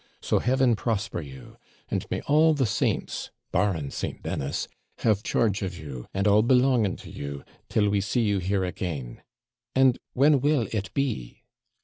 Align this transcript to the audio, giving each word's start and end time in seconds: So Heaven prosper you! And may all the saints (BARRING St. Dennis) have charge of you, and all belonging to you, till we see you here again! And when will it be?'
So 0.19 0.39
Heaven 0.39 0.75
prosper 0.75 1.21
you! 1.21 1.57
And 1.89 2.09
may 2.09 2.21
all 2.21 2.55
the 2.55 2.65
saints 2.65 3.29
(BARRING 3.51 3.91
St. 3.91 4.23
Dennis) 4.23 4.67
have 5.01 5.21
charge 5.21 5.61
of 5.61 5.77
you, 5.77 6.07
and 6.11 6.27
all 6.27 6.41
belonging 6.41 6.95
to 6.95 7.11
you, 7.11 7.43
till 7.69 7.87
we 7.87 8.01
see 8.01 8.21
you 8.21 8.39
here 8.39 8.63
again! 8.65 9.21
And 9.75 9.99
when 10.13 10.41
will 10.41 10.67
it 10.73 10.91
be?' 10.95 11.43